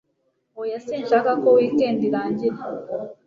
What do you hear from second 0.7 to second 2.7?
sinshaka ko weekend irangira